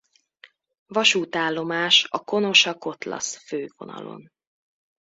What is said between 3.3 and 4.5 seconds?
fővonalon.